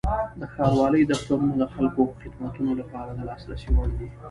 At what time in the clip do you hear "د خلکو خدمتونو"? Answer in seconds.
1.57-2.71